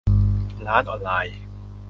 [0.67, 1.37] ร้านออนไลน์